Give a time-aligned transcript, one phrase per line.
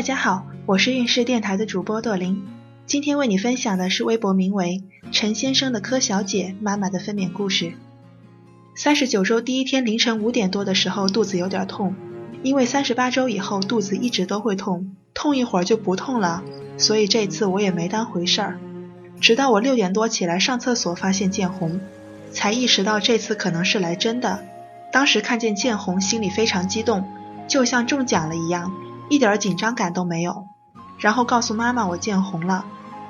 [0.00, 2.42] 大家好，我是运势电台的主播朵琳，
[2.86, 7.74] 今天为你分享的是微博名为“陈先生的柯小姐妈妈的分娩故事”。
[8.74, 11.94] 三十九周第一天凌晨五点多的时候，肚子有点痛，
[12.42, 16.42] 因为三十八周以后肚子一直都会痛，痛一会儿就不痛了，
[16.78, 18.58] 所以这次我也没当回事儿。
[19.20, 21.78] 直到我六点多起来上厕所，发现见红，
[22.32, 24.46] 才意识到这次可能是来真的。
[24.90, 27.06] 当时看见见红，心里非常激动，
[27.46, 28.72] 就像中奖了一样。
[29.10, 30.46] 一点紧张感都没有，
[31.00, 32.64] 然后告诉妈妈我见红了，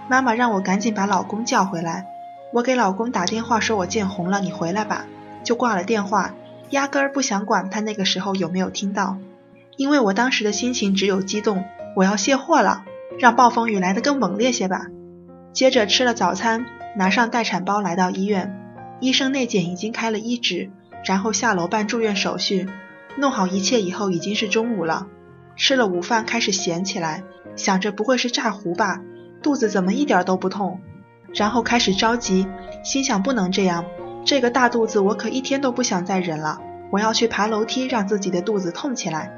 [0.08, 2.06] 妈妈让我赶紧把老公叫回来。
[2.54, 5.04] 我给老公打电话说我见红了，你回来吧，
[5.44, 6.32] 就挂了电话，
[6.70, 9.18] 压根儿不想管他那个时候有没有听到，
[9.76, 12.82] 因为我当时的心情只有激动，我要卸货了，
[13.18, 14.86] 让暴风雨来得更猛烈些吧。
[15.52, 16.64] 接着吃了早餐，
[16.96, 18.58] 拿上待产包来到医院，
[19.00, 20.70] 医生内检已经开了医纸，
[21.04, 22.70] 然后下楼办住院手续，
[23.18, 25.06] 弄好一切以后已经是中午了。
[25.60, 27.22] 吃了午饭，开始闲起来，
[27.54, 29.02] 想着不会是炸糊吧？
[29.42, 30.80] 肚子怎么一点都不痛？
[31.34, 32.46] 然后开始着急，
[32.82, 33.84] 心想不能这样，
[34.24, 36.62] 这个大肚子我可一天都不想再忍了。
[36.90, 39.30] 我要去爬楼梯，让自己的肚子痛起来。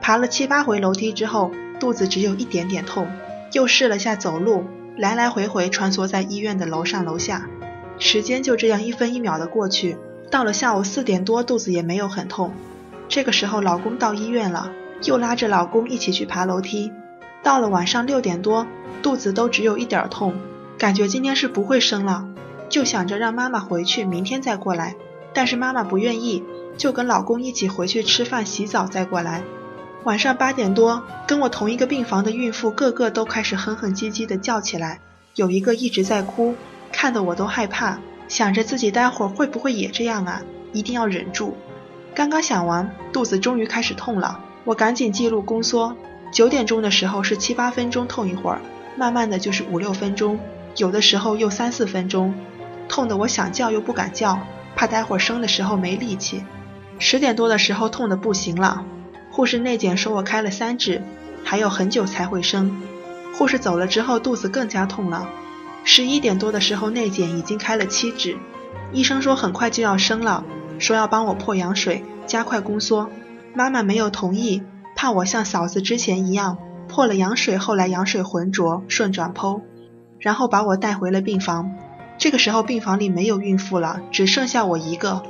[0.00, 3.06] 爬了七八回楼梯之后，肚子只有一点点痛，
[3.52, 4.64] 又试了下走路，
[4.96, 7.50] 来来回回穿梭在医院的楼上楼下。
[7.98, 9.98] 时间就这样一分一秒的过去，
[10.30, 12.54] 到了下午四点多，肚子也没有很痛。
[13.10, 14.72] 这个时候，老公到医院了。
[15.02, 16.92] 又拉着老公一起去爬楼梯，
[17.42, 18.66] 到了晚上六点多，
[19.02, 20.34] 肚子都只有一点痛，
[20.78, 22.28] 感觉今天是不会生了，
[22.68, 24.96] 就想着让妈妈回去，明天再过来。
[25.32, 26.42] 但是妈妈不愿意，
[26.78, 29.42] 就跟老公一起回去吃饭、洗澡再过来。
[30.04, 35.00] 晚上八点多，跟我同一个病房的孕妇个个都开始哼哼唧唧的叫起来，
[35.34, 36.54] 有一个一直在哭，
[36.90, 40.42] 看得我都害怕，想着自己待会儿会不会也这样啊？
[40.72, 41.56] 一定要忍住。
[42.14, 44.40] 刚刚想完，肚子终于开始痛了。
[44.66, 45.96] 我赶紧记录宫缩，
[46.32, 48.60] 九点钟的时候是七八分钟痛一会儿，
[48.96, 50.40] 慢慢的就是五六分钟，
[50.76, 52.34] 有的时候又三四分钟，
[52.88, 54.40] 痛的我想叫又不敢叫，
[54.74, 56.44] 怕待会儿生的时候没力气。
[56.98, 58.84] 十点多的时候痛的不行了，
[59.30, 61.00] 护士内检说我开了三指，
[61.44, 62.82] 还有很久才会生。
[63.34, 65.28] 护士走了之后肚子更加痛了。
[65.84, 68.36] 十一点多的时候内检已经开了七指，
[68.92, 70.42] 医生说很快就要生了，
[70.80, 73.08] 说要帮我破羊水，加快宫缩。
[73.56, 74.62] 妈妈没有同意，
[74.94, 76.58] 怕我像嫂子之前一样
[76.88, 79.62] 破了羊水，后来羊水浑浊顺转剖，
[80.18, 81.72] 然后把我带回了病房。
[82.18, 85.22] 这个时候病房里没有孕妇了，只剩下我一个。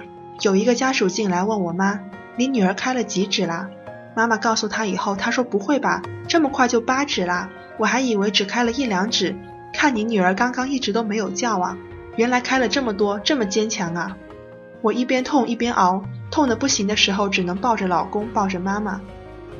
[0.42, 2.00] 有一个家属进来问我妈
[2.34, 3.68] ：“你女儿开了几指啦？”
[4.16, 7.48] 妈妈告诉他以后，他说：“不会吧，这么快就八指啦？
[7.78, 9.36] 我还以为只开了一两指。
[9.72, 11.78] 看你女儿刚刚一直都没有叫啊，
[12.16, 14.16] 原来开了这么多，这么坚强啊！”
[14.82, 16.02] 我一边痛一边熬。
[16.30, 19.00] 痛的不行的时候，只能抱着老公，抱着妈妈。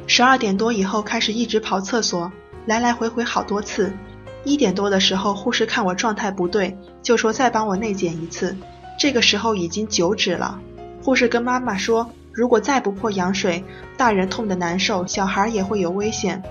[0.07, 2.31] 十二点多以后开始一直跑厕所，
[2.67, 3.93] 来来回回好多次。
[4.45, 8.57] 一点多的时候，护士看我状态不对，就说再帮我内检一次。
[8.99, 10.59] 这个时候已经九指了。
[11.03, 13.65] 护士跟妈妈说，如果再不破羊水，
[13.97, 16.43] 大人痛的难受，小孩也会有危险。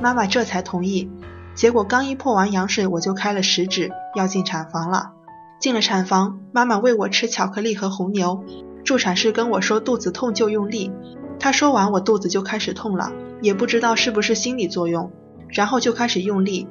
[0.00, 1.10] 妈妈这才同意。
[1.54, 5.12] 结果刚一破完羊水，我就开了十指，要进产房了。
[5.60, 8.42] 进了产房，妈妈喂我吃巧克力和红牛。
[8.82, 10.90] 助产士跟我说肚子痛就用力，
[11.38, 13.12] 他说完我肚子就开始痛了，
[13.42, 15.12] 也不知道是不是心理作用，
[15.48, 16.66] 然后就开始用力。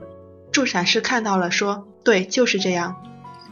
[0.52, 2.96] 助产士看到了说，对，就是这样。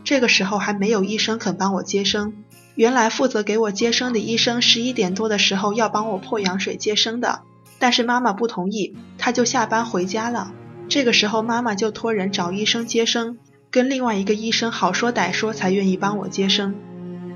[0.03, 2.33] 这个时候还没有医生肯帮我接生，
[2.73, 7.41] 原来负责给我接生的医生十一点多的时候要帮我破羊水接生的，
[7.77, 10.51] 但是妈妈不同意，他就下班回家了。
[10.89, 13.37] 这个时候妈妈就托人找医生接生，
[13.69, 16.75] 跟另外一个医生好说歹说才愿意帮我接生。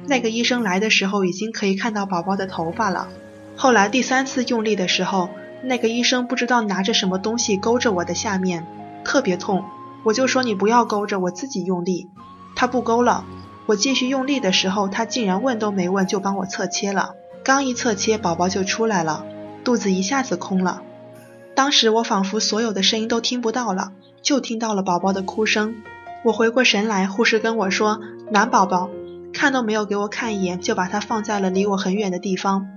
[0.07, 3.07] 那个医生来的时候，已经可以看到宝宝的头发了。
[3.55, 5.29] 后来第三次用力的时候，
[5.63, 8.65] 那个医生不知道拿着什么东西勾着我的下面，
[9.03, 9.63] 特别痛。
[10.03, 12.07] 我就说你不要勾着，我自己用力。
[12.55, 13.25] 他不勾了。
[13.67, 17.13] 我继续用力的时候，他竟然问都没问就帮我侧切了。
[17.43, 19.25] 刚一侧切，宝宝就出来了，
[19.63, 20.81] 肚子一下子空了。
[21.53, 23.91] 当时我仿佛所有的声音都听不到了，
[24.23, 25.75] 就听到了宝宝的哭声。
[26.23, 28.89] 我回过神来，护士跟我说男宝宝。
[29.33, 32.67] 看都没有给我看一眼，就把它放在了离我很远的地方。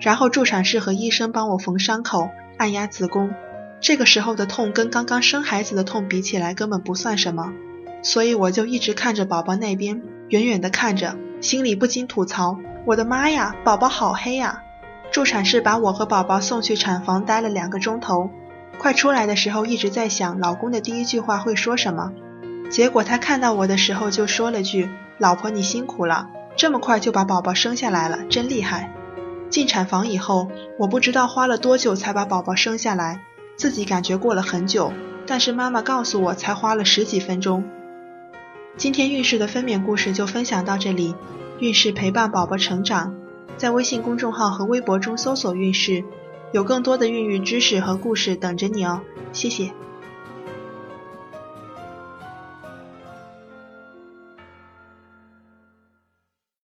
[0.00, 3.30] 然后助产士和医生帮我缝伤口、按压子宫。
[3.80, 7.52] 这个时候的痛跟刚刚生孩子的痛比起来根本不算什么，
[8.02, 14.62] 所以我就一直看着宝宝那边，远远的看着，心里不禁吐槽：我的妈呀，宝宝好黑呀！
[15.12, 18.30] 助产士把我和宝宝送去产房，待了两个钟头。
[18.78, 22.12] 快出来的时候，一直在想老公的第一句话会说什么。
[22.70, 24.88] 结果他看到我的时候，就说了句。
[25.18, 28.94] 老婆，你辛苦了，这么快就把宝宝生下来了，真厉害！
[29.50, 30.48] 进产房以后，
[30.78, 33.20] 我不知道花了多久才把宝宝生下来，
[33.56, 34.92] 自己感觉过了很久，
[35.26, 37.64] 但是妈妈告诉我才花了十几分钟。
[38.76, 41.16] 今天运势的分娩故事就分享到这里，
[41.58, 43.16] 运势陪伴宝宝成长，
[43.56, 46.04] 在微信公众号和微博中搜索“运势”，
[46.54, 49.00] 有更多的孕育知识和故事等着你哦，
[49.32, 49.72] 谢谢。